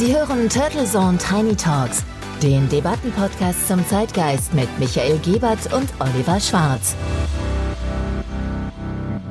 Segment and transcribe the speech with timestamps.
[0.00, 2.06] Sie hören Turtle Zone Tiny Talks,
[2.42, 6.96] den Debattenpodcast zum Zeitgeist mit Michael Gebert und Oliver Schwarz.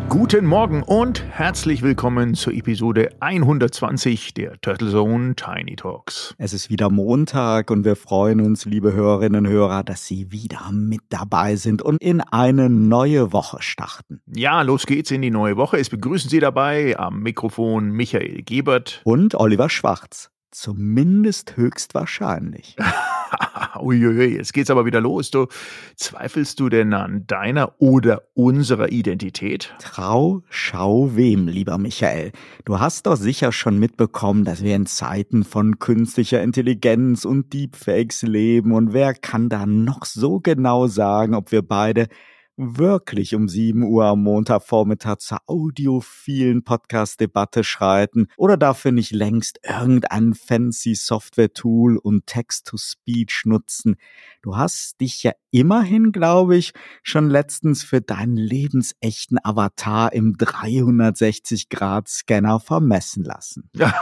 [0.09, 6.35] Guten Morgen und herzlich willkommen zur Episode 120 der Turtle Zone Tiny Talks.
[6.37, 10.71] Es ist wieder Montag und wir freuen uns, liebe Hörerinnen und Hörer, dass Sie wieder
[10.71, 14.21] mit dabei sind und in eine neue Woche starten.
[14.27, 15.79] Ja, los geht's in die neue Woche.
[15.79, 20.29] Es begrüßen Sie dabei am Mikrofon Michael Gebert und Oliver Schwarz.
[20.51, 22.75] Zumindest höchstwahrscheinlich.
[23.79, 25.29] Uiuiui, jetzt geht's aber wieder los.
[25.29, 25.47] Du,
[25.95, 29.73] zweifelst du denn an deiner oder unserer Identität?
[29.79, 32.31] Trau, schau wem, lieber Michael.
[32.65, 38.23] Du hast doch sicher schon mitbekommen, dass wir in Zeiten von künstlicher Intelligenz und Deepfakes
[38.23, 42.07] leben und wer kann da noch so genau sagen, ob wir beide
[42.59, 50.33] wirklich um 7 Uhr am Montagvormittag zur audiophilen Podcast-Debatte schreiten oder dafür nicht längst irgendein
[50.33, 53.95] fancy Software-Tool und Text-to-Speech nutzen.
[54.41, 62.59] Du hast dich ja immerhin, glaube ich, schon letztens für deinen lebensechten Avatar im 360-Grad-Scanner
[62.59, 63.69] vermessen lassen.
[63.73, 63.93] Ja,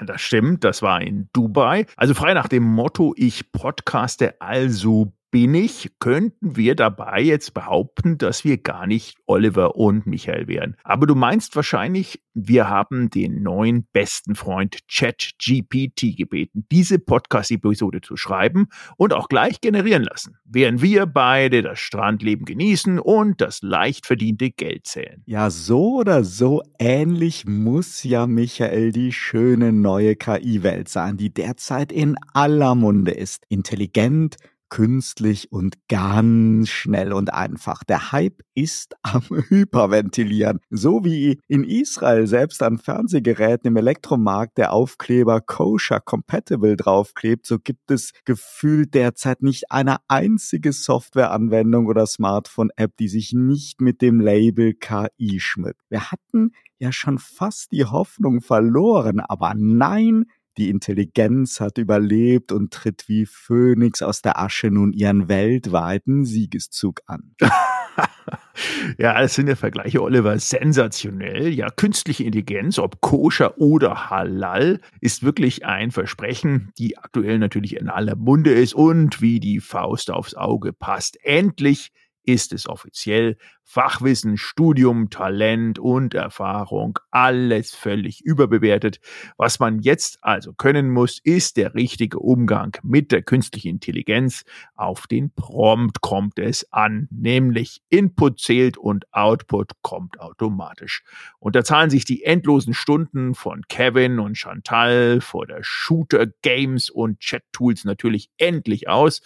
[0.06, 0.64] das stimmt.
[0.64, 1.84] Das war in Dubai.
[1.96, 8.18] Also frei nach dem Motto, ich podcaste also bin ich, könnten wir dabei jetzt behaupten,
[8.18, 10.76] dass wir gar nicht Oliver und Michael wären.
[10.84, 18.16] Aber du meinst wahrscheinlich, wir haben den neuen besten Freund ChatGPT gebeten, diese Podcast-Episode zu
[18.16, 24.06] schreiben und auch gleich generieren lassen, während wir beide das Strandleben genießen und das leicht
[24.06, 25.22] verdiente Geld zählen.
[25.26, 31.90] Ja, so oder so ähnlich muss ja Michael die schöne neue KI-Welt sein, die derzeit
[31.90, 33.44] in aller Munde ist.
[33.48, 34.36] Intelligent,
[34.68, 37.84] künstlich und ganz schnell und einfach.
[37.84, 40.60] Der Hype ist am Hyperventilieren.
[40.70, 47.58] So wie in Israel selbst an Fernsehgeräten im Elektromarkt der Aufkleber Kosher Compatible draufklebt, so
[47.58, 54.20] gibt es gefühlt derzeit nicht eine einzige Softwareanwendung oder Smartphone-App, die sich nicht mit dem
[54.20, 55.82] Label KI schmückt.
[55.88, 60.26] Wir hatten ja schon fast die Hoffnung verloren, aber nein,
[60.58, 67.00] die Intelligenz hat überlebt und tritt wie Phönix aus der Asche nun ihren weltweiten Siegeszug
[67.06, 67.34] an.
[68.98, 71.48] ja, das sind ja Vergleiche, Oliver, sensationell.
[71.48, 77.88] Ja, künstliche Intelligenz, ob koscher oder halal, ist wirklich ein Versprechen, die aktuell natürlich in
[77.88, 81.18] aller Munde ist und wie die Faust aufs Auge passt.
[81.22, 81.92] Endlich
[82.24, 83.36] ist es offiziell.
[83.68, 89.00] Fachwissen, Studium, Talent und Erfahrung, alles völlig überbewertet.
[89.36, 94.44] Was man jetzt also können muss, ist der richtige Umgang mit der künstlichen Intelligenz.
[94.76, 101.02] Auf den Prompt kommt es an, nämlich Input zählt und Output kommt automatisch.
[101.40, 106.88] Und da zahlen sich die endlosen Stunden von Kevin und Chantal vor der Shooter Games
[106.88, 109.22] und Chat Tools natürlich endlich aus,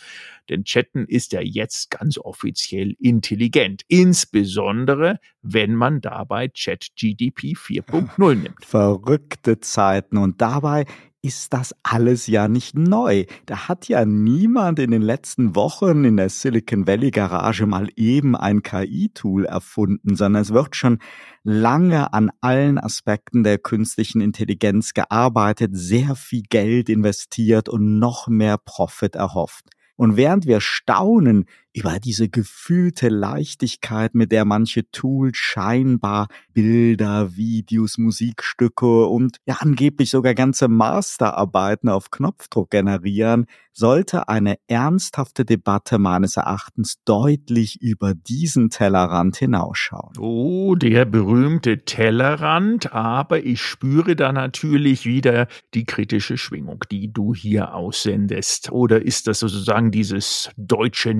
[0.48, 3.82] denn Chatten ist ja jetzt ganz offiziell intelligent.
[3.86, 8.64] Ins insbesondere wenn man dabei ChatGDP 4.0 nimmt.
[8.64, 10.84] Verrückte Zeiten und dabei
[11.22, 13.26] ist das alles ja nicht neu.
[13.44, 18.34] Da hat ja niemand in den letzten Wochen in der Silicon Valley Garage mal eben
[18.34, 20.98] ein KI-Tool erfunden, sondern es wird schon
[21.42, 28.56] lange an allen Aspekten der künstlichen Intelligenz gearbeitet, sehr viel Geld investiert und noch mehr
[28.56, 29.66] Profit erhofft.
[30.00, 31.44] Und während wir staunen
[31.80, 40.10] über diese gefühlte Leichtigkeit, mit der manche Tools scheinbar Bilder, Videos, Musikstücke und ja angeblich
[40.10, 48.68] sogar ganze Masterarbeiten auf Knopfdruck generieren, sollte eine ernsthafte Debatte meines Erachtens deutlich über diesen
[48.68, 50.12] Tellerrand hinausschauen.
[50.18, 57.34] Oh, der berühmte Tellerrand, aber ich spüre da natürlich wieder die kritische Schwingung, die du
[57.34, 58.70] hier aussendest.
[58.70, 61.14] Oder ist das sozusagen dieses deutsche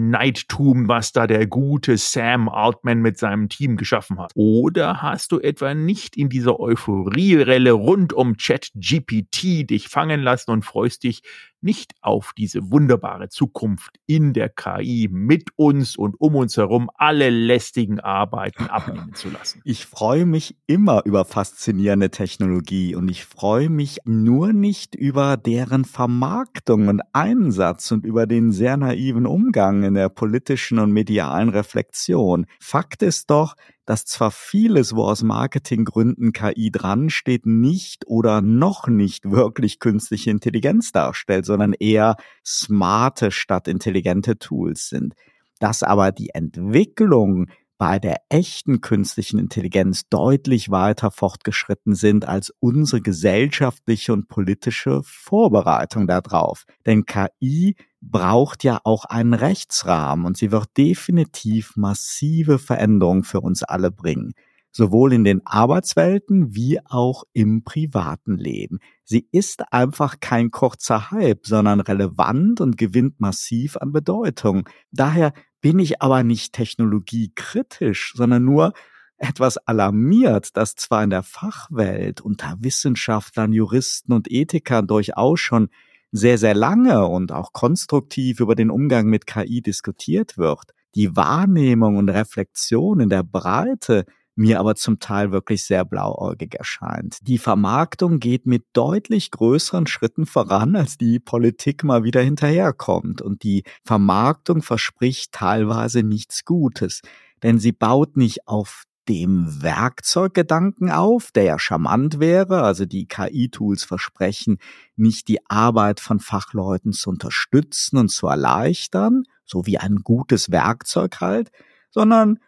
[0.50, 4.32] Neidtum, was da der gute Sam Altman mit seinem Team geschaffen hat?
[4.34, 10.64] Oder hast du etwa nicht in dieser Euphoriewelle rund um ChatGPT dich fangen lassen und
[10.64, 11.22] freust dich
[11.62, 17.30] nicht auf diese wunderbare Zukunft in der KI mit uns und um uns herum alle
[17.30, 19.60] lästigen Arbeiten abnehmen zu lassen.
[19.70, 25.84] Ich freue mich immer über faszinierende Technologie und ich freue mich nur nicht über deren
[25.84, 32.46] Vermarktung und Einsatz und über den sehr naiven Umgang in der politischen und medialen Reflexion.
[32.58, 33.54] Fakt ist doch,
[33.86, 40.30] dass zwar vieles, wo aus Marketinggründen KI dran steht, nicht oder noch nicht wirklich künstliche
[40.30, 42.16] Intelligenz darstellt, sondern eher
[42.46, 45.14] smarte statt intelligente Tools sind.
[45.58, 47.48] Dass aber die Entwicklung
[47.80, 56.06] bei der echten künstlichen Intelligenz deutlich weiter fortgeschritten sind als unsere gesellschaftliche und politische Vorbereitung
[56.06, 56.66] darauf.
[56.84, 63.62] Denn KI braucht ja auch einen Rechtsrahmen und sie wird definitiv massive Veränderungen für uns
[63.62, 64.34] alle bringen
[64.72, 68.78] sowohl in den Arbeitswelten wie auch im privaten Leben.
[69.04, 74.68] Sie ist einfach kein kurzer Hype, sondern relevant und gewinnt massiv an Bedeutung.
[74.92, 78.72] Daher bin ich aber nicht technologiekritisch, sondern nur
[79.18, 85.68] etwas alarmiert, dass zwar in der Fachwelt unter Wissenschaftlern, Juristen und Ethikern durchaus schon
[86.10, 91.96] sehr, sehr lange und auch konstruktiv über den Umgang mit KI diskutiert wird, die Wahrnehmung
[91.96, 94.06] und Reflexion in der Breite
[94.40, 97.18] mir aber zum Teil wirklich sehr blauäugig erscheint.
[97.28, 103.20] Die Vermarktung geht mit deutlich größeren Schritten voran, als die Politik mal wieder hinterherkommt.
[103.20, 107.02] Und die Vermarktung verspricht teilweise nichts Gutes,
[107.42, 112.62] denn sie baut nicht auf dem Werkzeuggedanken auf, der ja charmant wäre.
[112.62, 114.56] Also die KI-Tools versprechen,
[114.96, 121.20] nicht die Arbeit von Fachleuten zu unterstützen und zu erleichtern, so wie ein gutes Werkzeug
[121.20, 121.50] halt,
[121.90, 122.38] sondern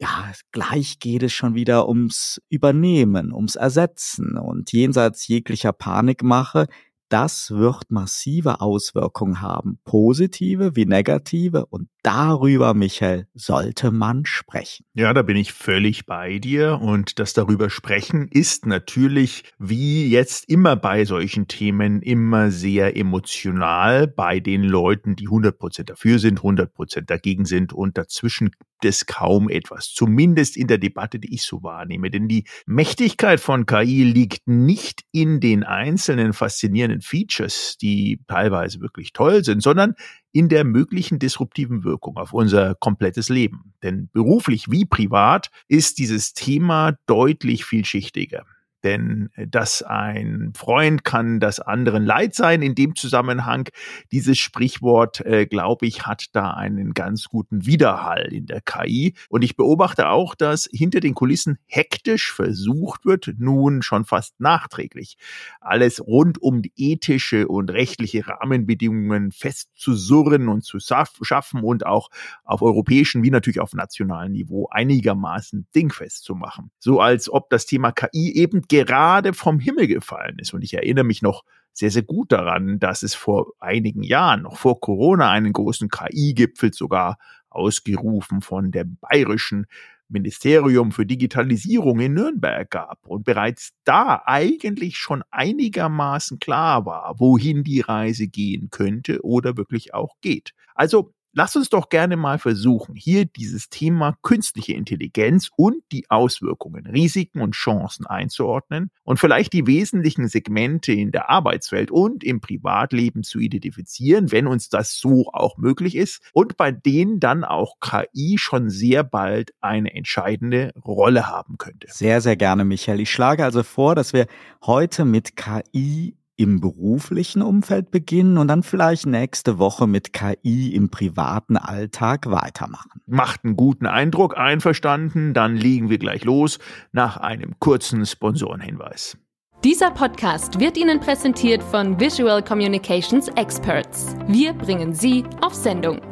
[0.00, 6.66] ja, gleich geht es schon wieder ums Übernehmen, ums Ersetzen und jenseits jeglicher Panikmache
[7.10, 11.66] das wird massive Auswirkungen haben, positive wie negative.
[11.66, 14.84] Und darüber, Michael, sollte man sprechen.
[14.94, 16.80] Ja, da bin ich völlig bei dir.
[16.80, 24.06] Und das darüber sprechen ist natürlich, wie jetzt immer bei solchen Themen, immer sehr emotional
[24.06, 27.72] bei den Leuten, die 100% dafür sind, 100% dagegen sind.
[27.72, 29.92] Und dazwischen gibt es kaum etwas.
[29.92, 32.10] Zumindest in der Debatte, die ich so wahrnehme.
[32.10, 39.12] Denn die Mächtigkeit von KI liegt nicht in den einzelnen faszinierenden Features, die teilweise wirklich
[39.12, 39.94] toll sind, sondern
[40.32, 43.74] in der möglichen disruptiven Wirkung auf unser komplettes Leben.
[43.82, 48.44] Denn beruflich wie privat ist dieses Thema deutlich vielschichtiger.
[48.82, 53.68] Denn äh, dass ein Freund kann das anderen Leid sein in dem Zusammenhang,
[54.12, 59.14] dieses Sprichwort, äh, glaube ich, hat da einen ganz guten Widerhall in der KI.
[59.28, 65.16] Und ich beobachte auch, dass hinter den Kulissen hektisch versucht wird, nun schon fast nachträglich,
[65.60, 72.10] alles rund um die ethische und rechtliche Rahmenbedingungen festzusurren und zu schaffen und auch
[72.44, 76.70] auf europäischen wie natürlich auf nationalem Niveau einigermaßen dingfest zu machen.
[76.78, 80.54] So als ob das Thema KI eben gerade vom Himmel gefallen ist.
[80.54, 84.56] Und ich erinnere mich noch sehr, sehr gut daran, dass es vor einigen Jahren, noch
[84.56, 87.18] vor Corona, einen großen KI-Gipfel sogar
[87.50, 89.66] ausgerufen von dem bayerischen
[90.08, 97.62] Ministerium für Digitalisierung in Nürnberg gab und bereits da eigentlich schon einigermaßen klar war, wohin
[97.64, 100.52] die Reise gehen könnte oder wirklich auch geht.
[100.74, 106.86] Also Lass uns doch gerne mal versuchen, hier dieses Thema künstliche Intelligenz und die Auswirkungen,
[106.86, 113.22] Risiken und Chancen einzuordnen und vielleicht die wesentlichen Segmente in der Arbeitswelt und im Privatleben
[113.22, 118.36] zu identifizieren, wenn uns das so auch möglich ist und bei denen dann auch KI
[118.36, 121.86] schon sehr bald eine entscheidende Rolle haben könnte.
[121.90, 122.98] Sehr, sehr gerne, Michael.
[122.98, 124.26] Ich schlage also vor, dass wir
[124.62, 130.88] heute mit KI im beruflichen Umfeld beginnen und dann vielleicht nächste Woche mit KI im
[130.88, 133.02] privaten Alltag weitermachen.
[133.06, 136.58] Macht einen guten Eindruck, einverstanden, dann liegen wir gleich los
[136.92, 139.18] nach einem kurzen Sponsorenhinweis.
[139.62, 144.16] Dieser Podcast wird Ihnen präsentiert von Visual Communications Experts.
[144.26, 146.09] Wir bringen Sie auf Sendung.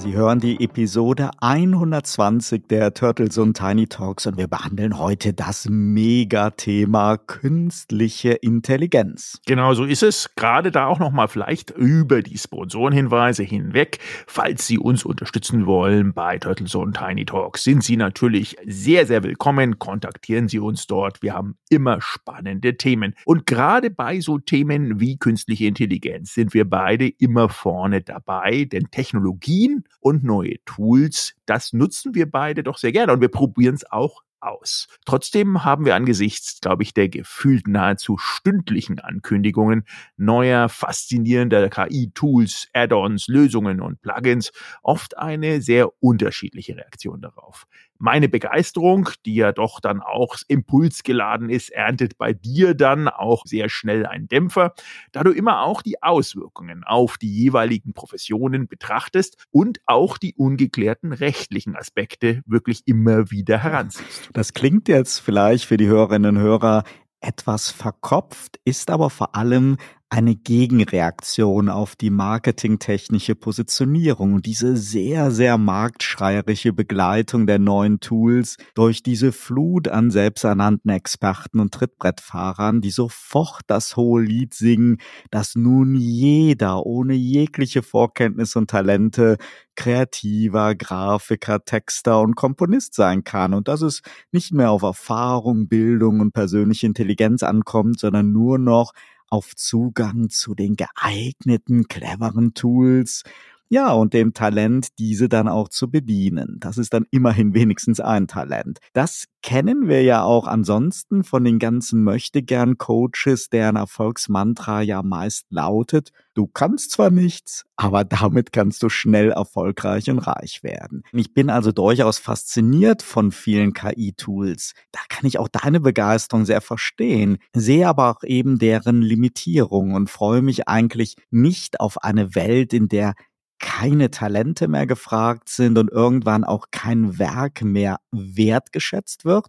[0.00, 5.66] Sie hören die Episode 120 der Turtles und Tiny Talks und wir behandeln heute das
[5.68, 9.40] Megathema künstliche Intelligenz.
[9.44, 10.30] Genau so ist es.
[10.36, 13.98] Gerade da auch nochmal vielleicht über die Sponsorenhinweise hinweg.
[14.28, 19.24] Falls Sie uns unterstützen wollen bei Turtles und Tiny Talks, sind Sie natürlich sehr, sehr
[19.24, 19.80] willkommen.
[19.80, 21.22] Kontaktieren Sie uns dort.
[21.22, 23.16] Wir haben immer spannende Themen.
[23.24, 28.92] Und gerade bei so Themen wie künstliche Intelligenz sind wir beide immer vorne dabei, denn
[28.92, 33.90] Technologien und neue Tools, das nutzen wir beide doch sehr gerne und wir probieren es
[33.90, 34.88] auch aus.
[35.04, 39.84] Trotzdem haben wir angesichts, glaube ich, der gefühlt nahezu stündlichen Ankündigungen
[40.16, 44.52] neuer, faszinierender KI-Tools, Add-ons, Lösungen und Plugins
[44.82, 47.66] oft eine sehr unterschiedliche Reaktion darauf.
[47.98, 53.68] Meine Begeisterung, die ja doch dann auch impulsgeladen ist, erntet bei dir dann auch sehr
[53.68, 54.74] schnell einen Dämpfer,
[55.10, 61.12] da du immer auch die Auswirkungen auf die jeweiligen Professionen betrachtest und auch die ungeklärten
[61.12, 64.30] rechtlichen Aspekte wirklich immer wieder heranziehst.
[64.32, 66.84] Das klingt jetzt vielleicht für die Hörerinnen und Hörer
[67.20, 69.76] etwas verkopft, ist aber vor allem
[70.10, 78.56] eine Gegenreaktion auf die marketingtechnische Positionierung und diese sehr, sehr marktschreierische Begleitung der neuen Tools
[78.74, 84.96] durch diese Flut an selbsternannten Experten und Trittbrettfahrern, die sofort das hohe Lied singen,
[85.30, 89.36] dass nun jeder ohne jegliche Vorkenntnis und Talente
[89.76, 93.52] kreativer Grafiker, Texter und Komponist sein kann.
[93.52, 94.00] Und dass es
[94.32, 98.92] nicht mehr auf Erfahrung, Bildung und persönliche Intelligenz ankommt, sondern nur noch
[99.28, 103.22] auf Zugang zu den geeigneten, cleveren Tools,
[103.68, 106.56] ja, und dem Talent, diese dann auch zu bedienen.
[106.60, 108.78] Das ist dann immerhin wenigstens ein Talent.
[108.92, 116.12] Das kennen wir ja auch ansonsten von den ganzen Möchtegern-Coaches, deren Erfolgsmantra ja meist lautet,
[116.34, 121.02] du kannst zwar nichts, aber damit kannst du schnell erfolgreich und reich werden.
[121.12, 124.74] Ich bin also durchaus fasziniert von vielen KI-Tools.
[124.92, 130.10] Da kann ich auch deine Begeisterung sehr verstehen, sehe aber auch eben deren Limitierung und
[130.10, 133.14] freue mich eigentlich nicht auf eine Welt, in der
[133.58, 139.46] keine Talente mehr gefragt sind und irgendwann auch kein Werk mehr wertgeschätzt wird,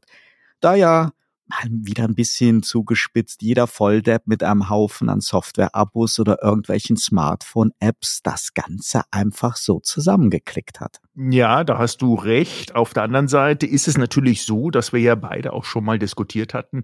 [0.59, 1.11] da ja
[1.49, 8.21] mal wieder ein bisschen zugespitzt jeder Volldepp mit einem Haufen an Software-Abos oder irgendwelchen Smartphone-Apps
[8.23, 10.99] das Ganze einfach so zusammengeklickt hat.
[11.15, 12.75] Ja, da hast du recht.
[12.75, 15.97] Auf der anderen Seite ist es natürlich so, dass wir ja beide auch schon mal
[15.97, 16.83] diskutiert hatten.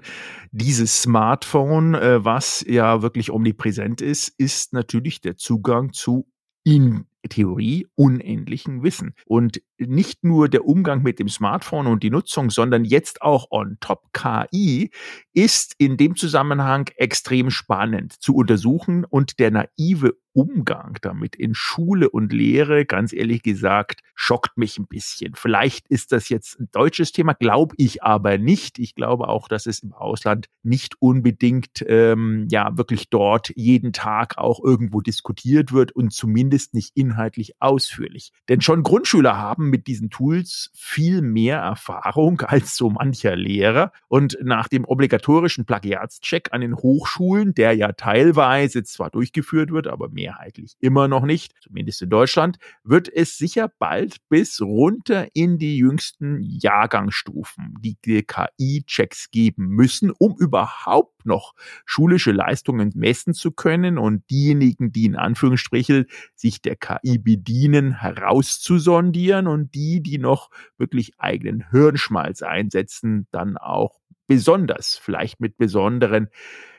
[0.52, 6.28] Dieses Smartphone, äh, was ja wirklich omnipräsent ist, ist natürlich der Zugang zu
[6.64, 9.14] in Theorie unendlichen Wissen.
[9.26, 13.78] Und nicht nur der Umgang mit dem Smartphone und die Nutzung, sondern jetzt auch on
[13.80, 14.92] top KI
[15.34, 22.10] ist in dem Zusammenhang extrem spannend zu untersuchen und der naive Umgang damit in Schule
[22.10, 25.34] und Lehre, ganz ehrlich gesagt, schockt mich ein bisschen.
[25.34, 28.78] Vielleicht ist das jetzt ein deutsches Thema, glaube ich aber nicht.
[28.78, 34.38] Ich glaube auch, dass es im Ausland nicht unbedingt ähm, ja wirklich dort jeden Tag
[34.38, 38.34] auch irgendwo diskutiert wird und zumindest nicht inhaltlich ausführlich.
[38.50, 44.38] Denn schon Grundschüler haben mit diesen Tools viel mehr Erfahrung als so mancher Lehrer und
[44.42, 50.25] nach dem obligatorischen Plagiatscheck an den Hochschulen, der ja teilweise zwar durchgeführt wird, aber mehr
[50.26, 50.76] mehrheitlich.
[50.80, 56.42] Immer noch nicht, zumindest in Deutschland, wird es sicher bald bis runter in die jüngsten
[56.42, 61.54] Jahrgangsstufen die KI-Checks geben müssen, um überhaupt noch
[61.86, 66.06] schulische Leistungen messen zu können und diejenigen, die in Anführungsstrichen
[66.36, 74.00] sich der KI bedienen, herauszusondieren und die, die noch wirklich eigenen Hirnschmalz einsetzen, dann auch
[74.28, 76.30] besonders, vielleicht mit besonderen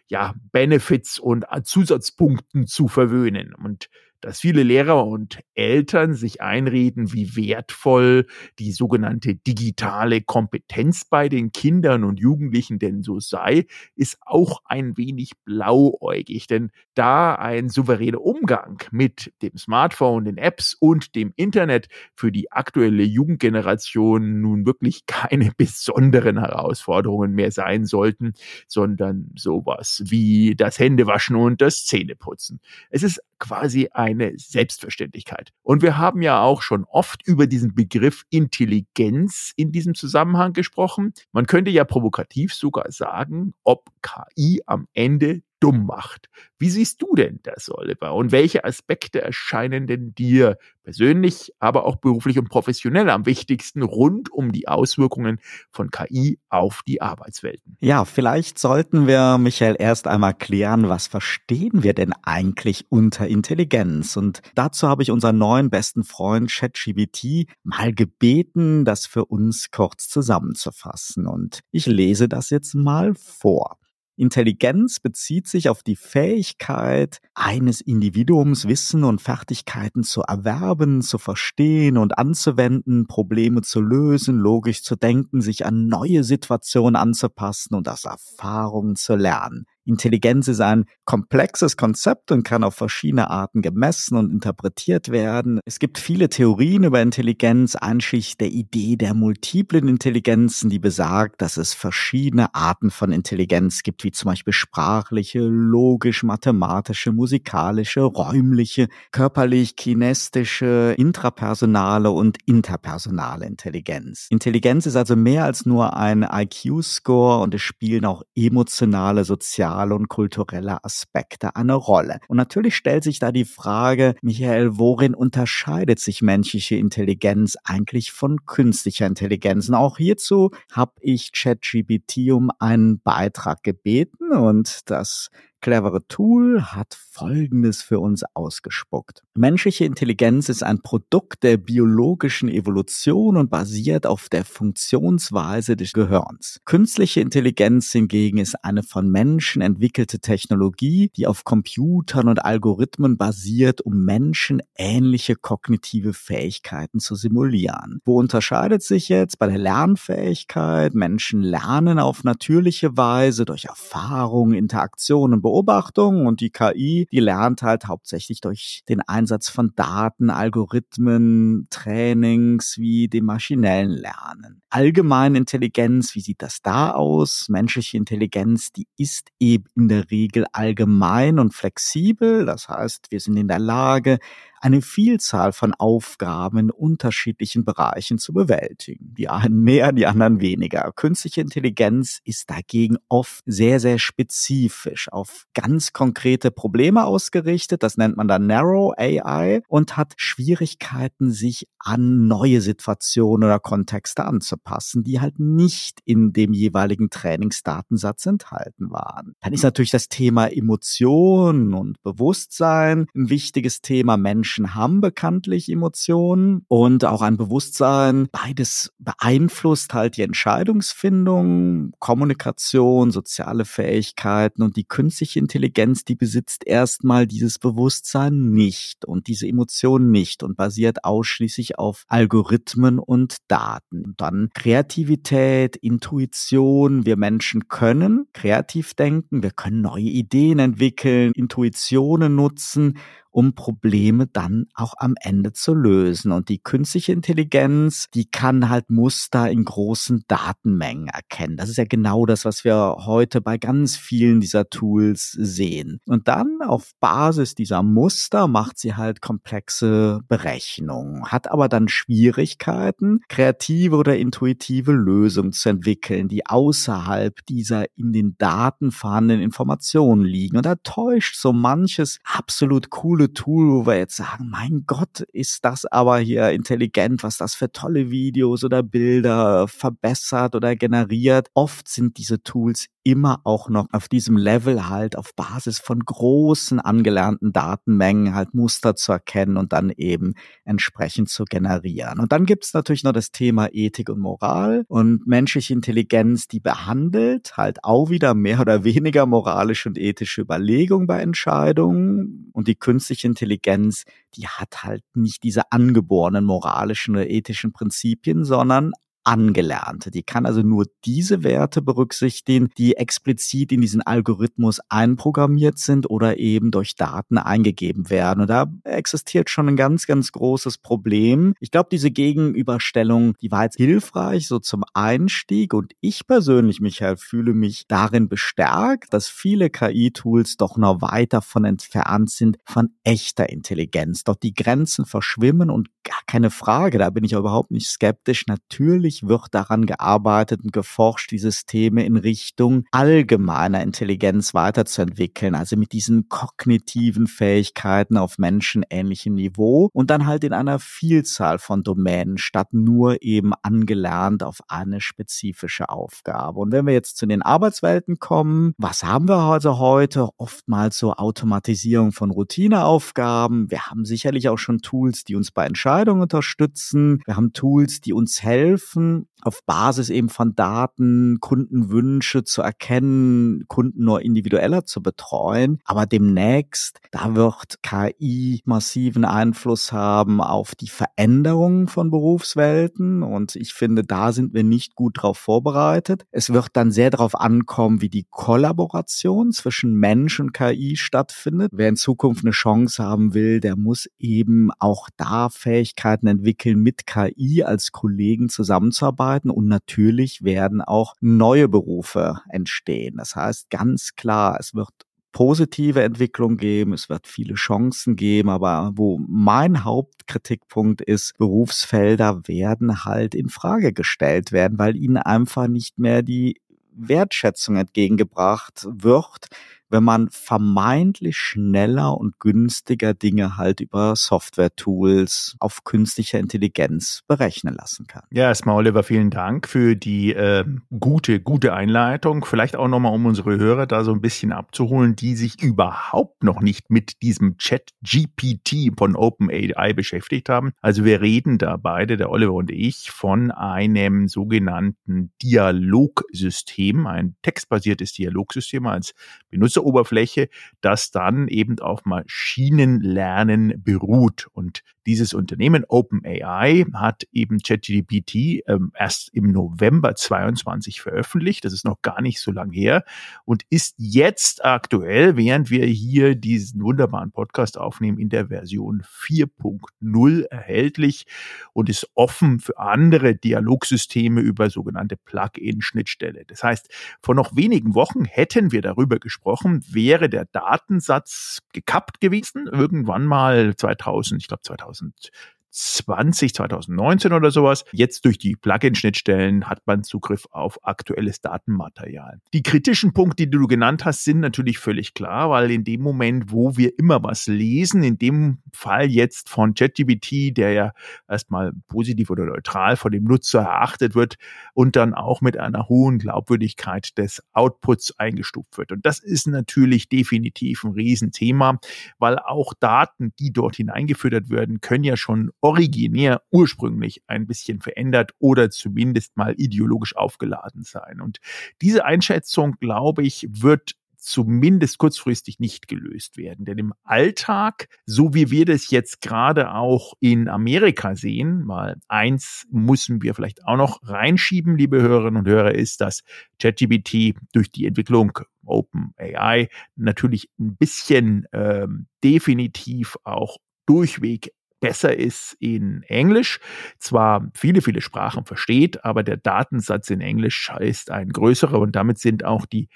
[0.09, 3.55] ja, Benefits und Zusatzpunkten zu verwöhnen.
[3.55, 3.89] Und
[4.21, 8.27] dass viele Lehrer und Eltern sich einreden, wie wertvoll
[8.59, 14.97] die sogenannte digitale Kompetenz bei den Kindern und Jugendlichen denn so sei, ist auch ein
[14.97, 21.89] wenig blauäugig, denn da ein souveräner Umgang mit dem Smartphone, den Apps und dem Internet
[22.15, 28.35] für die aktuelle Jugendgeneration nun wirklich keine besonderen Herausforderungen mehr sein sollten,
[28.67, 32.61] sondern sowas wie das Händewaschen und das Zähneputzen.
[32.91, 35.53] Es ist quasi eine Selbstverständlichkeit.
[35.63, 41.13] Und wir haben ja auch schon oft über diesen Begriff Intelligenz in diesem Zusammenhang gesprochen.
[41.33, 46.29] Man könnte ja provokativ sogar sagen, ob KI am Ende dumm macht.
[46.61, 48.15] Wie siehst du denn das, Oliver?
[48.15, 54.33] Und welche Aspekte erscheinen denn dir persönlich, aber auch beruflich und professionell am wichtigsten rund
[54.33, 55.41] um die Auswirkungen
[55.73, 57.77] von KI auf die Arbeitswelten?
[57.81, 64.17] Ja, vielleicht sollten wir, Michael, erst einmal klären, was verstehen wir denn eigentlich unter Intelligenz?
[64.17, 70.09] Und dazu habe ich unseren neuen besten Freund ChatGBT mal gebeten, das für uns kurz
[70.09, 71.27] zusammenzufassen.
[71.27, 73.79] Und ich lese das jetzt mal vor.
[74.17, 81.99] Intelligenz bezieht sich auf die Fähigkeit eines Individuums, Wissen und Fertigkeiten zu erwerben, zu verstehen
[81.99, 88.05] und anzuwenden, Probleme zu lösen, logisch zu denken, sich an neue Situationen anzupassen und aus
[88.05, 89.67] Erfahrungen zu lernen.
[89.87, 95.61] Intelligenz ist ein komplexes Konzept und kann auf verschiedene Arten gemessen und interpretiert werden.
[95.65, 101.57] Es gibt viele Theorien über Intelligenz, einschließlich der Idee der multiplen Intelligenzen, die besagt, dass
[101.57, 109.77] es verschiedene Arten von Intelligenz gibt, wie zum Beispiel sprachliche, logisch, mathematische, musikalische, räumliche, körperlich,
[109.77, 114.27] kinestische, intrapersonale und interpersonale Intelligenz.
[114.31, 120.09] Intelligenz ist also mehr als nur ein IQ-Score und es spielen auch emotionale, soziale und
[120.09, 122.21] kulturelle Aspekte eine Rolle.
[122.29, 128.45] Und natürlich stellt sich da die Frage, Michael, worin unterscheidet sich menschliche Intelligenz eigentlich von
[128.47, 129.69] künstlicher Intelligenz?
[129.69, 136.97] Und auch hierzu habe ich ChatGPT um einen Beitrag gebeten und das clevere Tool hat
[137.17, 139.23] Folgendes für uns ausgespuckt.
[139.35, 146.61] Menschliche Intelligenz ist ein Produkt der biologischen Evolution und basiert auf der Funktionsweise des Gehirns.
[146.67, 153.81] Künstliche Intelligenz hingegen ist eine von Menschen entwickelte Technologie, die auf Computern und Algorithmen basiert,
[153.81, 158.01] um menschenähnliche kognitive Fähigkeiten zu simulieren.
[158.05, 160.95] Wo unterscheidet sich jetzt bei der Lernfähigkeit?
[160.95, 167.87] Menschen lernen auf natürliche Weise durch Erfahrung, Interaktion Beobachtung und die KI, die lernt halt
[167.87, 174.63] hauptsächlich durch den Einsatz von Daten, Algorithmen, Trainings wie dem maschinellen Lernen.
[174.71, 177.47] Allgemeine Intelligenz, wie sieht das da aus?
[177.49, 182.45] Menschliche Intelligenz, die ist eben in der Regel allgemein und flexibel.
[182.45, 184.19] Das heißt, wir sind in der Lage,
[184.61, 189.15] eine Vielzahl von Aufgaben in unterschiedlichen Bereichen zu bewältigen.
[189.15, 190.91] Die einen mehr, die anderen weniger.
[190.95, 197.83] Künstliche Intelligenz ist dagegen oft sehr, sehr spezifisch auf ganz konkrete Probleme ausgerichtet.
[197.83, 204.25] Das nennt man dann Narrow AI und hat Schwierigkeiten, sich an neue Situationen oder Kontexte
[204.25, 209.35] anzupassen, die halt nicht in dem jeweiligen Trainingsdatensatz enthalten waren.
[209.41, 214.17] Dann ist natürlich das Thema Emotionen und Bewusstsein ein wichtiges Thema.
[214.17, 218.29] Menschen Menschen haben bekanntlich Emotionen und auch ein Bewusstsein.
[218.31, 227.27] Beides beeinflusst halt die Entscheidungsfindung, Kommunikation, soziale Fähigkeiten und die künstliche Intelligenz, die besitzt erstmal
[227.27, 234.05] dieses Bewusstsein nicht und diese Emotionen nicht und basiert ausschließlich auf Algorithmen und Daten.
[234.05, 237.07] Und dann Kreativität, Intuition.
[237.07, 242.99] Wir Menschen können kreativ denken, wir können neue Ideen entwickeln, Intuitionen nutzen
[243.37, 246.33] um Probleme dann auch am Ende zu lösen.
[246.33, 251.59] Und die künstliche Intelligenz, die kann halt Muster in großen Datenmengen erkennen.
[251.59, 256.01] Das ist ja genau das, was wir heute bei ganz vielen dieser Tools sehen.
[256.07, 263.21] Und dann auf Basis dieser Muster macht sie halt komplexe Berechnungen, hat aber dann Schwierigkeiten,
[263.29, 270.57] kreative oder intuitive Lösungen zu entwickeln, die außerhalb dieser in den Daten vorhandenen Informationen liegen.
[270.57, 275.65] Und da täuscht so manches absolut coole Tool, wo wir jetzt sagen, mein Gott, ist
[275.65, 281.49] das aber hier intelligent, was das für tolle Videos oder Bilder verbessert oder generiert.
[281.55, 286.81] Oft sind diese Tools immer auch noch auf diesem Level halt auf Basis von großen
[286.81, 290.35] angelernten Datenmengen halt Muster zu erkennen und dann eben
[290.65, 292.19] entsprechend zu generieren.
[292.19, 296.59] Und dann gibt es natürlich noch das Thema Ethik und Moral und menschliche Intelligenz, die
[296.59, 302.75] behandelt halt auch wieder mehr oder weniger moralische und ethische Überlegungen bei Entscheidungen und die
[302.75, 308.93] künstliche Intelligenz, die hat halt nicht diese angeborenen moralischen oder ethischen Prinzipien, sondern
[309.27, 310.11] Angelernte.
[310.11, 316.39] Die kann also nur diese Werte berücksichtigen, die explizit in diesen Algorithmus einprogrammiert sind oder
[316.39, 318.43] eben durch Daten eingegeben werden.
[318.43, 321.55] Und da existiert schon ein ganz, ganz großes Problem.
[321.59, 325.75] Ich glaube, diese Gegenüberstellung, die war jetzt hilfreich, so zum Einstieg.
[325.75, 331.65] Und ich persönlich, Michael, fühle mich darin bestärkt, dass viele KI-Tools doch noch weit davon
[331.65, 334.23] entfernt sind von echter Intelligenz.
[334.23, 338.47] Doch die Grenzen verschwimmen und gar keine Frage, da bin ich überhaupt nicht skeptisch.
[338.47, 345.93] Natürlich wird daran gearbeitet und geforscht, die Systeme in Richtung allgemeiner Intelligenz weiterzuentwickeln, also mit
[345.93, 352.69] diesen kognitiven Fähigkeiten auf menschenähnlichem Niveau und dann halt in einer Vielzahl von Domänen statt
[352.73, 356.61] nur eben angelernt auf eine spezifische Aufgabe.
[356.61, 360.29] Und wenn wir jetzt zu den Arbeitswelten kommen, was haben wir also heute?
[360.37, 363.71] Oftmals so Automatisierung von Routineaufgaben.
[363.71, 367.23] Wir haben sicherlich auch schon Tools, die uns bei Entscheidungen Entscheidungen unterstützen.
[367.25, 374.05] Wir haben Tools, die uns helfen, auf Basis eben von Daten Kundenwünsche zu erkennen, Kunden
[374.05, 375.79] nur individueller zu betreuen.
[375.85, 383.23] Aber demnächst, da wird KI massiven Einfluss haben auf die Veränderung von Berufswelten.
[383.23, 386.27] Und ich finde, da sind wir nicht gut drauf vorbereitet.
[386.31, 391.71] Es wird dann sehr darauf ankommen, wie die Kollaboration zwischen Mensch und KI stattfindet.
[391.73, 395.49] Wer in Zukunft eine Chance haben will, der muss eben auch da
[395.87, 399.51] Fähigkeiten entwickeln, mit KI als Kollegen zusammenzuarbeiten.
[399.51, 403.17] Und natürlich werden auch neue Berufe entstehen.
[403.19, 404.91] Das heißt ganz klar, es wird
[405.33, 413.05] positive Entwicklung geben, es wird viele Chancen geben, aber wo mein Hauptkritikpunkt ist, Berufsfelder werden
[413.05, 416.59] halt in Frage gestellt werden, weil ihnen einfach nicht mehr die
[416.91, 419.49] Wertschätzung entgegengebracht wird,
[419.91, 428.07] wenn man vermeintlich schneller und günstiger Dinge halt über Software-Tools auf künstlicher Intelligenz berechnen lassen
[428.07, 428.23] kann.
[428.31, 430.65] Ja, erstmal Oliver, vielen Dank für die äh,
[430.99, 432.45] gute, gute Einleitung.
[432.45, 436.61] Vielleicht auch nochmal, um unsere Hörer da so ein bisschen abzuholen, die sich überhaupt noch
[436.61, 440.73] nicht mit diesem Chat GPT von OpenAI beschäftigt haben.
[440.81, 448.13] Also wir reden da beide, der Oliver und ich, von einem sogenannten Dialogsystem, ein textbasiertes
[448.13, 449.15] Dialogsystem als
[449.51, 450.49] Benutzer Benutzeroberfläche,
[450.81, 454.49] das dann eben auf Maschinenlernen beruht.
[454.53, 461.65] Und dieses Unternehmen OpenAI hat eben ChatGPT ähm, erst im November 22 veröffentlicht.
[461.65, 463.05] Das ist noch gar nicht so lang her
[463.45, 470.43] und ist jetzt aktuell, während wir hier diesen wunderbaren Podcast aufnehmen, in der Version 4.0
[470.51, 471.27] erhältlich
[471.73, 476.45] und ist offen für andere Dialogsysteme über sogenannte Plugin-Schnittstelle.
[476.47, 476.91] Das heißt,
[477.23, 483.77] vor noch wenigen Wochen hätten wir darüber gesprochen, wäre der Datensatz gekappt gewesen, irgendwann mal
[483.77, 485.31] 2000, ich glaube 2000 2000
[485.77, 487.85] 2020, 2019 oder sowas.
[487.93, 492.41] Jetzt durch die Plugin-Schnittstellen hat man Zugriff auf aktuelles Datenmaterial.
[492.55, 496.51] Die kritischen Punkte, die du genannt hast, sind natürlich völlig klar, weil in dem Moment,
[496.51, 500.93] wo wir immer was lesen, in dem Fall jetzt von ChatGPT, der ja
[501.29, 504.37] erstmal positiv oder neutral von dem Nutzer erachtet wird
[504.73, 508.93] und dann auch mit einer hohen Glaubwürdigkeit des Outputs eingestuft wird.
[508.93, 511.79] Und das ist natürlich definitiv ein Riesenthema,
[512.19, 518.33] weil auch Daten, die dort hineingefüttert werden, können ja schon originär ursprünglich ein bisschen verändert
[518.39, 521.21] oder zumindest mal ideologisch aufgeladen sein.
[521.21, 521.39] Und
[521.83, 526.65] diese Einschätzung, glaube ich, wird zumindest kurzfristig nicht gelöst werden.
[526.65, 532.67] Denn im Alltag, so wie wir das jetzt gerade auch in Amerika sehen, weil eins
[532.71, 536.23] müssen wir vielleicht auch noch reinschieben, liebe Hörerinnen und Hörer, ist, dass
[536.61, 544.53] ChatGPT durch die Entwicklung OpenAI natürlich ein bisschen ähm, definitiv auch durchweg
[544.87, 546.61] besser ist in Englisch,
[546.99, 552.19] zwar viele, viele Sprachen versteht, aber der Datensatz in Englisch ist ein größerer und damit
[552.19, 552.89] sind auch die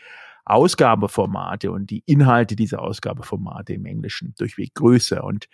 [0.44, 5.46] Ausgabeformate und die Inhalte dieser Ausgabeformate im Englischen durchweg größer und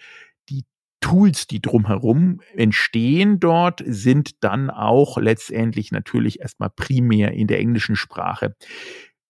[0.51, 0.65] die
[1.01, 7.97] Tools, die drumherum entstehen dort, sind dann auch letztendlich natürlich erstmal primär in der englischen
[7.97, 8.55] Sprache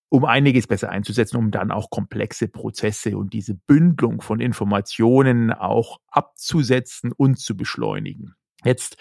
[0.09, 5.99] um einiges besser einzusetzen, um dann auch komplexe Prozesse und diese Bündelung von Informationen auch
[6.09, 8.35] abzusetzen und zu beschleunigen.
[8.65, 8.97] Jetzt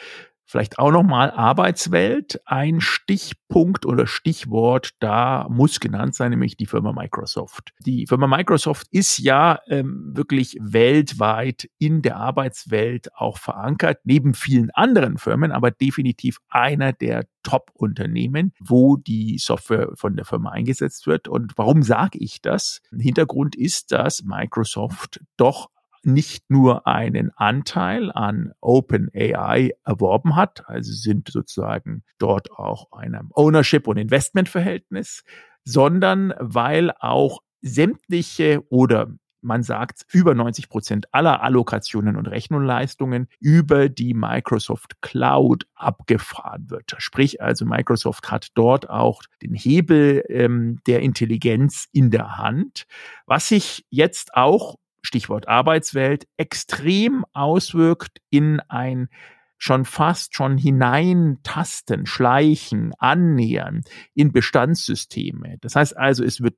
[0.47, 2.39] Vielleicht auch nochmal Arbeitswelt.
[2.45, 7.73] Ein Stichpunkt oder Stichwort da muss genannt sein, nämlich die Firma Microsoft.
[7.79, 14.69] Die Firma Microsoft ist ja ähm, wirklich weltweit in der Arbeitswelt auch verankert, neben vielen
[14.71, 21.27] anderen Firmen, aber definitiv einer der Top-Unternehmen, wo die Software von der Firma eingesetzt wird.
[21.27, 22.81] Und warum sage ich das?
[22.95, 25.69] Hintergrund ist, dass Microsoft doch
[26.05, 33.87] nicht nur einen Anteil an OpenAI erworben hat, also sind sozusagen dort auch einem Ownership-
[33.87, 35.23] und Investmentverhältnis,
[35.63, 39.07] sondern weil auch sämtliche oder
[39.45, 46.95] man sagt, über 90 Prozent aller Allokationen und Rechnungsleistungen über die Microsoft Cloud abgefahren wird.
[46.97, 52.87] Sprich also, Microsoft hat dort auch den Hebel ähm, der Intelligenz in der Hand,
[53.25, 59.09] was sich jetzt auch Stichwort Arbeitswelt, extrem auswirkt in ein
[59.57, 65.57] schon fast schon hineintasten, schleichen, annähern in Bestandssysteme.
[65.61, 66.57] Das heißt also, es wird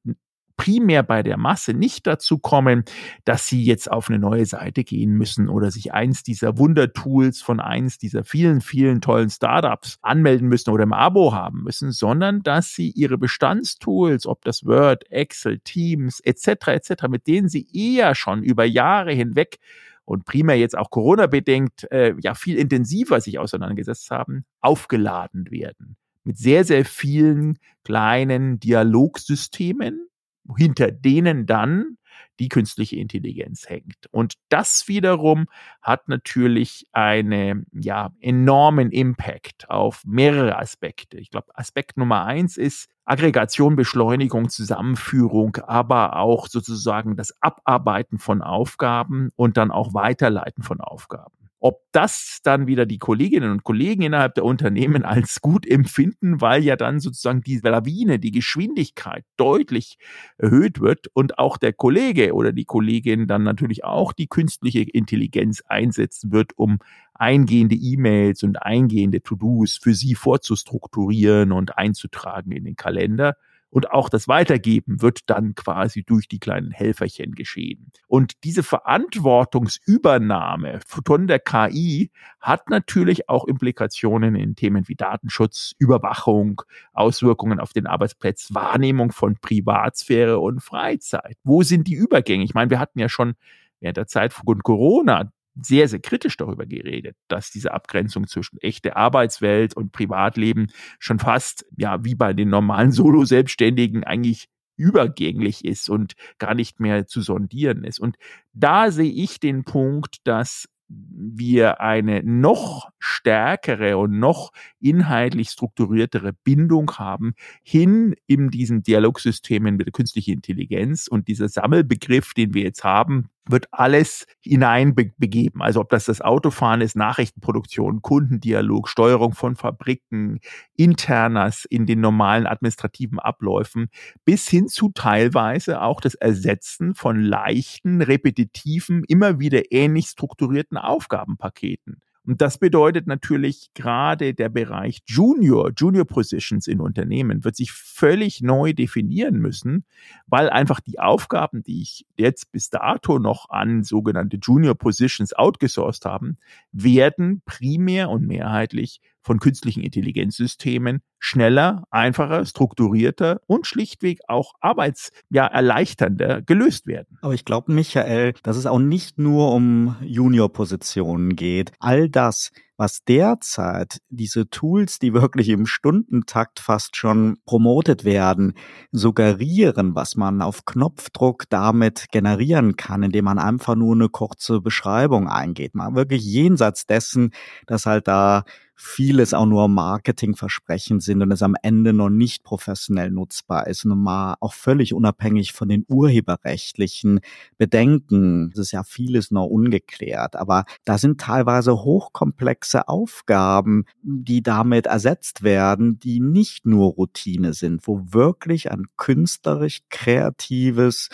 [0.57, 2.83] primär bei der Masse nicht dazu kommen,
[3.23, 7.59] dass sie jetzt auf eine neue Seite gehen müssen oder sich eins dieser Wundertools von
[7.59, 12.73] eins dieser vielen, vielen tollen Startups anmelden müssen oder im Abo haben müssen, sondern dass
[12.73, 16.67] sie ihre Bestandstools, ob das Word, Excel, Teams etc.
[16.67, 19.59] etc., mit denen sie eher schon über Jahre hinweg
[20.05, 25.97] und primär jetzt auch Corona-bedingt äh, ja viel intensiver sich auseinandergesetzt haben, aufgeladen werden.
[26.23, 30.07] Mit sehr, sehr vielen kleinen Dialogsystemen,
[30.55, 31.97] hinter denen dann
[32.39, 34.07] die künstliche Intelligenz hängt.
[34.11, 35.47] Und das wiederum
[35.81, 41.17] hat natürlich einen ja, enormen Impact auf mehrere Aspekte.
[41.17, 48.41] Ich glaube, Aspekt Nummer eins ist Aggregation, Beschleunigung, Zusammenführung, aber auch sozusagen das Abarbeiten von
[48.41, 51.36] Aufgaben und dann auch Weiterleiten von Aufgaben.
[51.59, 56.63] Ob das dann wieder die Kolleginnen und Kollegen innerhalb der Unternehmen als gut empfinden, weil
[56.63, 59.97] ja dann sozusagen die Lawine, die Geschwindigkeit deutlich
[60.37, 65.63] erhöht wird und auch der Kollege oder die Kollegin dann natürlich auch die künstliche Intelligenz
[65.67, 66.77] einsetzen wird, um
[67.15, 73.35] eingehende E-Mails und eingehende To-Dos für sie vorzustrukturieren und einzutragen in den Kalender
[73.69, 77.93] und auch das Weitergeben wird dann quasi durch die kleinen Helferchen geschehen.
[78.07, 86.61] Und diese Verantwortungsübernahme von der KI hat natürlich auch Implikationen in Themen wie Datenschutz, Überwachung,
[86.93, 91.37] Auswirkungen auf den Arbeitsplatz, Wahrnehmung von Privatsphäre und Freizeit.
[91.43, 92.43] Wo sind die Übergänge?
[92.43, 93.33] Ich meine, wir hatten ja schon
[93.79, 98.95] während der Zeit von Corona sehr, sehr kritisch darüber geredet, dass diese Abgrenzung zwischen echte
[98.95, 100.67] Arbeitswelt und Privatleben
[100.99, 107.07] schon fast, ja, wie bei den normalen Solo-Selbstständigen eigentlich übergänglich ist und gar nicht mehr
[107.07, 107.99] zu sondieren ist.
[107.99, 108.15] Und
[108.53, 116.91] da sehe ich den Punkt, dass wir eine noch stärkere und noch inhaltlich strukturiertere Bindung
[116.93, 122.85] haben hin in diesen Dialogsystemen mit der künstlichen Intelligenz und dieser Sammelbegriff, den wir jetzt
[122.85, 125.61] haben, wird alles hineinbegeben.
[125.61, 130.39] Also ob das das Autofahren ist, Nachrichtenproduktion, Kundendialog, Steuerung von Fabriken,
[130.75, 133.89] Internas in den normalen administrativen Abläufen,
[134.25, 142.01] bis hin zu teilweise auch das Ersetzen von leichten, repetitiven, immer wieder ähnlich strukturierten Aufgabenpaketen.
[142.27, 148.41] Und das bedeutet natürlich gerade der Bereich Junior, Junior Positions in Unternehmen wird sich völlig
[148.41, 149.85] neu definieren müssen,
[150.25, 156.03] weil einfach die Aufgaben, die ich jetzt bis dato noch an sogenannte Junior Positions outgesourced
[156.03, 156.37] haben,
[156.73, 166.39] werden primär und mehrheitlich von künstlichen Intelligenzsystemen schneller, einfacher, strukturierter und schlichtweg auch arbeitserleichternder ja,
[166.39, 167.17] gelöst werden.
[167.21, 171.73] Aber ich glaube, Michael, dass es auch nicht nur um Junior-Positionen geht.
[171.79, 178.53] All das, was derzeit diese Tools, die wirklich im Stundentakt fast schon promotet werden,
[178.91, 185.27] suggerieren, was man auf Knopfdruck damit generieren kann, indem man einfach nur eine kurze Beschreibung
[185.27, 185.75] eingeht.
[185.75, 187.31] Mal wirklich jenseits dessen,
[187.65, 188.45] dass halt da
[188.79, 193.97] vieles auch nur Marketingversprechen sind und es am Ende noch nicht professionell nutzbar ist und
[193.97, 197.21] mal auch völlig unabhängig von den urheberrechtlichen
[197.57, 198.51] Bedenken.
[198.53, 205.41] Es ist ja vieles noch ungeklärt, aber da sind teilweise hochkomplexe Aufgaben, die damit ersetzt
[205.41, 211.09] werden, die nicht nur Routine sind, wo wirklich ein künstlerisch kreatives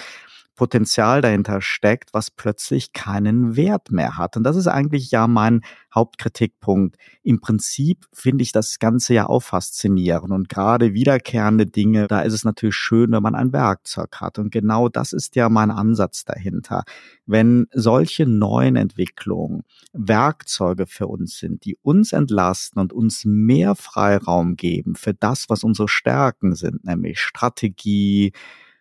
[0.56, 4.38] Potenzial dahinter steckt, was plötzlich keinen Wert mehr hat.
[4.38, 5.62] Und das ist eigentlich ja mein
[5.94, 6.98] Hauptkritikpunkt.
[7.24, 12.34] Im Prinzip finde ich das Ganze ja auch faszinierend und gerade wiederkehrende Dinge, da ist
[12.34, 14.38] es natürlich schön, wenn man ein Werkzeug hat.
[14.38, 16.84] Und genau das ist ja mein Ansatz dahinter.
[17.26, 19.64] Wenn solche neuen Entwicklungen
[19.94, 25.64] Werkzeuge für uns sind, die uns entlasten und uns mehr Freiraum geben für das, was
[25.64, 28.34] unsere Stärken sind, nämlich Strategie,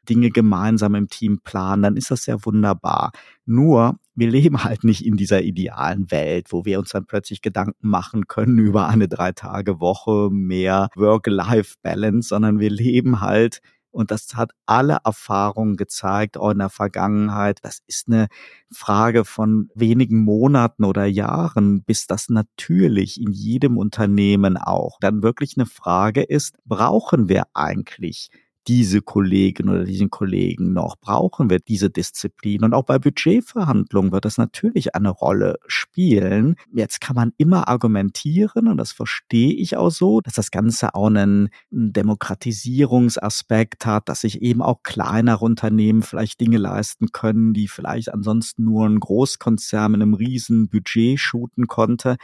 [0.08, 3.12] Dinge gemeinsam im Team planen, dann ist das ja wunderbar.
[3.46, 7.88] Nur, wir leben halt nicht in dieser idealen Welt, wo wir uns dann plötzlich Gedanken
[7.88, 13.60] machen können über eine Drei-Tage-Woche, mehr Work-Life-Balance, sondern wir leben halt
[13.92, 17.58] und das hat alle Erfahrungen gezeigt, auch in der Vergangenheit.
[17.62, 18.28] Das ist eine
[18.72, 25.56] Frage von wenigen Monaten oder Jahren, bis das natürlich in jedem Unternehmen auch dann wirklich
[25.58, 28.30] eine Frage ist, brauchen wir eigentlich
[28.68, 30.96] diese Kollegin oder diesen Kollegen noch?
[31.00, 32.62] Brauchen wir diese Disziplin?
[32.64, 36.56] Und auch bei Budgetverhandlungen wird das natürlich eine Rolle spielen.
[36.72, 41.06] Jetzt kann man immer argumentieren, und das verstehe ich auch so, dass das Ganze auch
[41.08, 48.12] einen Demokratisierungsaspekt hat, dass sich eben auch kleinere Unternehmen vielleicht Dinge leisten können, die vielleicht
[48.12, 52.16] ansonsten nur ein Großkonzern mit einem riesen Budget shooten konnte.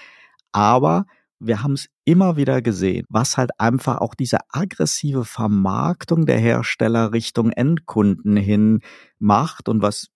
[0.52, 1.06] Aber
[1.40, 7.12] wir haben es immer wieder gesehen, was halt einfach auch diese aggressive Vermarktung der Hersteller
[7.12, 8.80] Richtung Endkunden hin
[9.18, 10.08] macht und was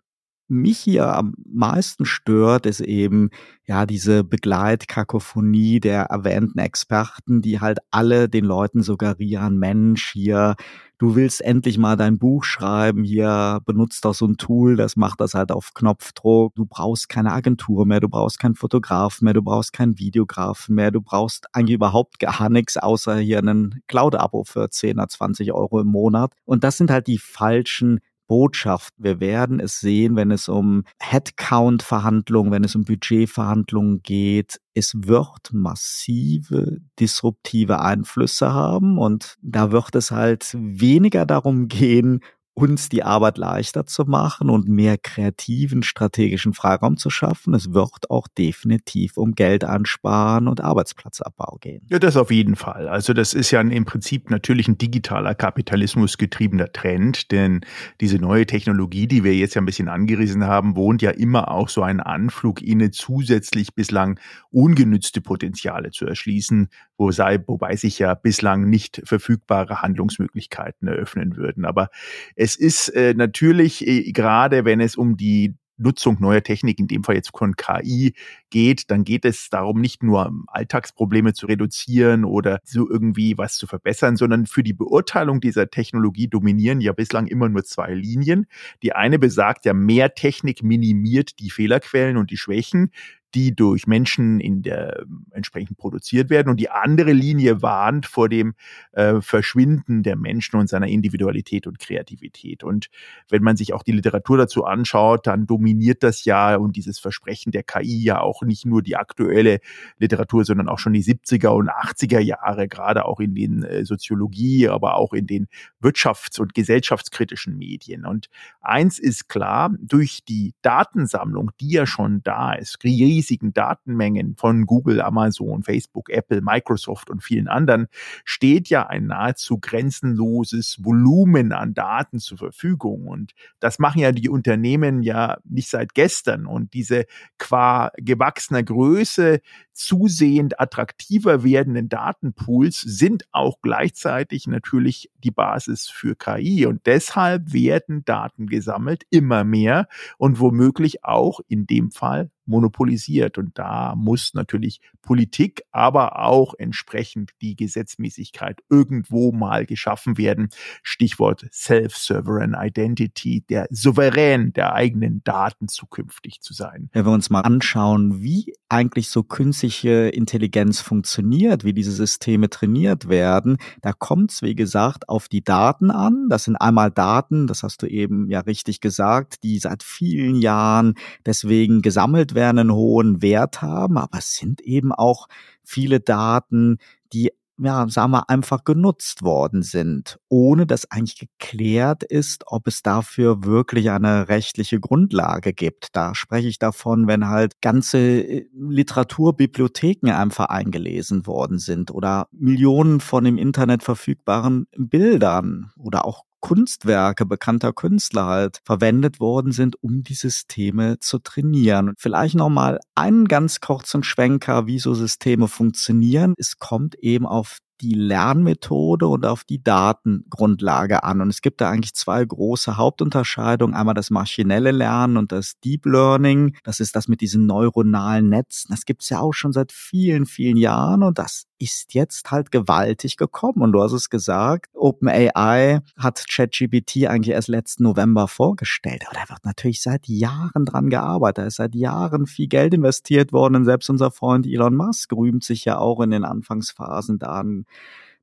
[0.52, 3.30] mich hier am meisten stört, ist eben
[3.64, 10.56] ja diese Begleitkakophonie der erwähnten Experten, die halt alle den Leuten suggerieren, Mensch, hier,
[10.98, 15.20] du willst endlich mal dein Buch schreiben, hier benutzt doch so ein Tool, das macht
[15.20, 16.54] das halt auf Knopfdruck.
[16.54, 20.90] Du brauchst keine Agentur mehr, du brauchst keinen Fotografen mehr, du brauchst keinen Videografen mehr,
[20.90, 25.80] du brauchst eigentlich überhaupt gar nichts, außer hier einen Cloud-Abo für 10 oder 20 Euro
[25.80, 26.34] im Monat.
[26.44, 28.00] Und das sind halt die falschen
[28.32, 28.94] Botschaft.
[28.96, 34.58] Wir werden es sehen, wenn es um Headcount-Verhandlungen, wenn es um Budgetverhandlungen geht.
[34.72, 42.20] Es wird massive disruptive Einflüsse haben und da wird es halt weniger darum gehen,
[42.54, 47.54] uns die Arbeit leichter zu machen und mehr kreativen strategischen Freiraum zu schaffen.
[47.54, 51.86] Es wird auch definitiv um Geld ansparen und Arbeitsplatzabbau gehen.
[51.88, 52.88] Ja, das auf jeden Fall.
[52.88, 57.62] Also das ist ja im Prinzip natürlich ein digitaler Kapitalismus getriebener Trend, denn
[58.00, 61.70] diese neue Technologie, die wir jetzt ja ein bisschen angerissen haben, wohnt ja immer auch
[61.70, 66.68] so einen Anflug inne, zusätzlich bislang ungenützte Potenziale zu erschließen,
[67.02, 71.64] wo sei, wobei sich ja bislang nicht verfügbare Handlungsmöglichkeiten eröffnen würden.
[71.64, 71.88] Aber
[72.36, 77.02] es ist äh, natürlich, äh, gerade wenn es um die Nutzung neuer Technik, in dem
[77.02, 78.14] Fall jetzt von KI
[78.50, 83.66] geht, dann geht es darum, nicht nur Alltagsprobleme zu reduzieren oder so irgendwie was zu
[83.66, 88.46] verbessern, sondern für die Beurteilung dieser Technologie dominieren ja bislang immer nur zwei Linien.
[88.82, 92.92] Die eine besagt ja, mehr Technik minimiert die Fehlerquellen und die Schwächen
[93.34, 96.48] die durch Menschen in der entsprechend produziert werden.
[96.48, 98.54] Und die andere Linie warnt vor dem
[98.92, 102.64] äh, Verschwinden der Menschen und seiner Individualität und Kreativität.
[102.64, 102.88] Und
[103.28, 107.52] wenn man sich auch die Literatur dazu anschaut, dann dominiert das ja und dieses Versprechen
[107.52, 109.60] der KI ja auch nicht nur die aktuelle
[109.98, 114.68] Literatur, sondern auch schon die 70er und 80er Jahre, gerade auch in den äh, Soziologie,
[114.68, 115.48] aber auch in den
[115.82, 118.06] wirtschafts- und gesellschaftskritischen Medien.
[118.06, 118.28] Und
[118.60, 122.80] eins ist klar, durch die Datensammlung, die ja schon da ist,
[123.22, 127.86] riesigen Datenmengen von Google, Amazon, Facebook, Apple, Microsoft und vielen anderen
[128.24, 133.06] steht ja ein nahezu grenzenloses Volumen an Daten zur Verfügung.
[133.06, 136.46] Und das machen ja die Unternehmen ja nicht seit gestern.
[136.46, 137.06] Und diese
[137.38, 139.40] qua gewachsener Größe
[139.72, 146.66] zusehend attraktiver werdenden Datenpools sind auch gleichzeitig natürlich die Basis für KI.
[146.66, 149.86] Und deshalb werden Daten gesammelt, immer mehr
[150.18, 153.38] und womöglich auch in dem Fall monopolisiert.
[153.38, 160.48] Und da muss natürlich Politik, aber auch entsprechend die Gesetzmäßigkeit irgendwo mal geschaffen werden.
[160.82, 166.88] Stichwort Self-Sovereign Identity, der Souverän der eigenen Daten zukünftig zu sein.
[166.92, 173.08] Wenn wir uns mal anschauen, wie eigentlich so künstliche Intelligenz funktioniert, wie diese Systeme trainiert
[173.08, 176.28] werden, da kommt es, wie gesagt, auf die Daten an.
[176.28, 180.94] Das sind einmal Daten, das hast du eben ja richtig gesagt, die seit vielen Jahren
[181.26, 185.28] deswegen gesammelt werden, einen hohen Wert haben, aber es sind eben auch
[185.62, 186.78] viele Daten,
[187.12, 192.82] die ja, sagen wir, einfach genutzt worden sind, ohne dass eigentlich geklärt ist, ob es
[192.82, 195.88] dafür wirklich eine rechtliche Grundlage gibt.
[195.92, 203.00] Da spreche ich davon, wenn halt ganze äh, Literaturbibliotheken einfach eingelesen worden sind oder Millionen
[203.00, 210.02] von im Internet verfügbaren Bildern oder auch Kunstwerke bekannter Künstler halt verwendet worden sind, um
[210.02, 211.94] die Systeme zu trainieren.
[211.96, 216.34] Vielleicht nochmal einen ganz kurzen Schwenker, wie so Systeme funktionieren.
[216.36, 221.20] Es kommt eben auf die Lernmethode und auf die Datengrundlage an.
[221.20, 223.74] Und es gibt da eigentlich zwei große Hauptunterscheidungen.
[223.74, 226.56] Einmal das maschinelle Lernen und das Deep Learning.
[226.62, 228.68] Das ist das mit diesen neuronalen Netzen.
[228.70, 232.50] Das gibt es ja auch schon seit vielen, vielen Jahren und das ist jetzt halt
[232.50, 233.62] gewaltig gekommen.
[233.62, 239.04] Und du hast es gesagt, OpenAI hat ChatGPT eigentlich erst letzten November vorgestellt.
[239.06, 241.38] Aber da wird natürlich seit Jahren dran gearbeitet.
[241.38, 243.56] Da ist seit Jahren viel Geld investiert worden.
[243.56, 247.42] Und selbst unser Freund Elon Musk rühmt sich ja auch in den Anfangsphasen da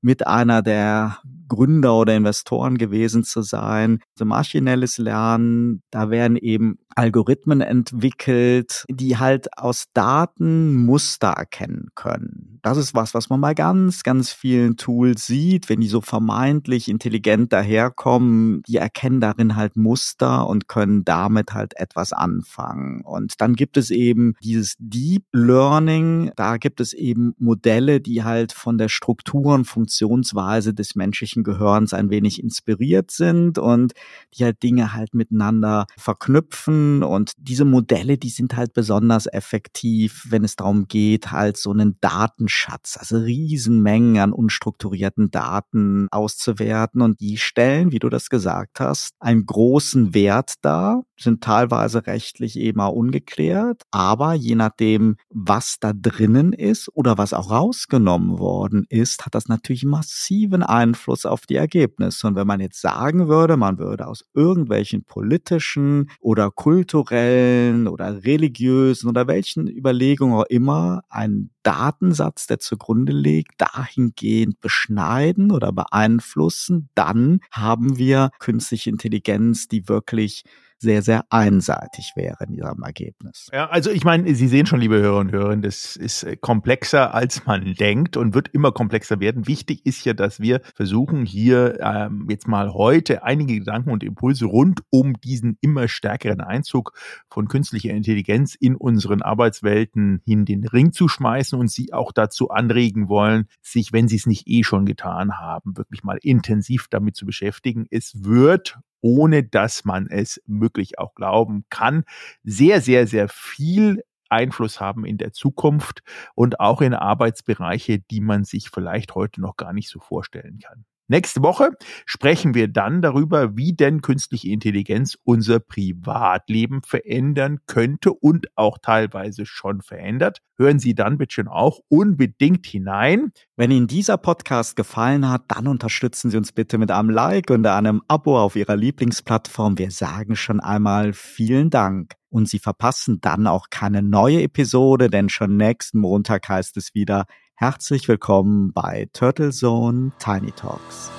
[0.02, 4.00] mit einer der Gründer oder Investoren gewesen zu sein.
[4.16, 12.60] So maschinelles Lernen, da werden eben Algorithmen entwickelt, die halt aus Daten Muster erkennen können.
[12.62, 16.90] Das ist was, was man bei ganz, ganz vielen Tools sieht, wenn die so vermeintlich
[16.90, 23.02] intelligent daherkommen, die erkennen darin halt Muster und können damit halt etwas anfangen.
[23.02, 28.52] Und dann gibt es eben dieses Deep Learning, da gibt es eben Modelle, die halt
[28.52, 33.94] von der Struktur und Funktionsweise des menschlichen Gehirns ein wenig inspiriert sind und
[34.36, 37.02] die halt Dinge halt miteinander verknüpfen.
[37.02, 41.98] Und diese Modelle, die sind halt besonders effektiv, wenn es darum geht, halt so einen
[42.02, 47.02] Datenschatz, also Riesenmengen an unstrukturierten Daten auszuwerten.
[47.02, 52.58] Und die stellen, wie du das gesagt hast, einen großen Wert dar, sind teilweise rechtlich
[52.58, 58.86] eben auch ungeklärt, aber je nachdem, was da drinnen ist oder was auch rausgenommen worden
[58.90, 62.28] ist, hat das natürlich massiven Einfluss auf die Ergebnisse.
[62.28, 69.10] Und wenn man jetzt sagen würde, man würde aus irgendwelchen politischen oder kulturellen oder religiösen
[69.10, 77.40] oder welchen Überlegungen auch immer einen Datensatz, der zugrunde liegt, dahingehend beschneiden oder beeinflussen, dann
[77.52, 80.44] haben wir künstliche Intelligenz, die wirklich
[80.80, 83.50] sehr, sehr einseitig wäre in ihrem Ergebnis.
[83.52, 87.14] Ja, also ich meine, Sie sehen schon, liebe Hörer und Hörer, das ist äh, komplexer,
[87.14, 89.46] als man denkt und wird immer komplexer werden.
[89.46, 94.46] Wichtig ist ja, dass wir versuchen, hier ähm, jetzt mal heute einige Gedanken und Impulse
[94.46, 96.94] rund um diesen immer stärkeren Einzug
[97.30, 102.50] von künstlicher Intelligenz in unseren Arbeitswelten hin den Ring zu schmeißen und Sie auch dazu
[102.50, 107.18] anregen wollen, sich, wenn Sie es nicht eh schon getan haben, wirklich mal intensiv damit
[107.18, 107.86] zu beschäftigen.
[107.92, 112.04] Es wird ohne dass man es möglich auch glauben kann,
[112.44, 116.04] sehr, sehr, sehr viel Einfluss haben in der Zukunft
[116.36, 120.86] und auch in Arbeitsbereiche, die man sich vielleicht heute noch gar nicht so vorstellen kann.
[121.12, 121.72] Nächste Woche
[122.06, 129.48] sprechen wir dann darüber, wie denn künstliche Intelligenz unser Privatleben verändern könnte und auch teilweise
[129.48, 130.38] schon verändert.
[130.56, 133.32] Hören Sie dann bitte schon auch unbedingt hinein.
[133.56, 137.66] Wenn Ihnen dieser Podcast gefallen hat, dann unterstützen Sie uns bitte mit einem Like und
[137.66, 139.80] einem Abo auf Ihrer Lieblingsplattform.
[139.80, 142.14] Wir sagen schon einmal vielen Dank.
[142.30, 147.26] Und Sie verpassen dann auch keine neue Episode, denn schon nächsten Montag heißt es wieder
[147.62, 151.12] Herzlich willkommen bei Turtle Zone Tiny Talks.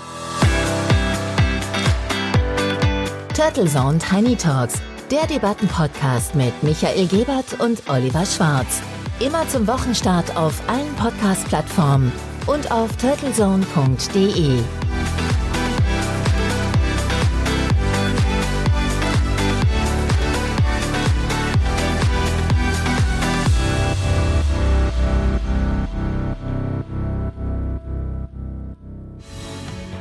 [3.36, 4.80] Turtle Zone Tiny Talks,
[5.10, 8.80] der Debattenpodcast mit Michael Gebert und Oliver Schwarz.
[9.18, 12.10] Immer zum Wochenstart auf allen Podcast-Plattformen
[12.46, 14.60] und auf turtlezone.de.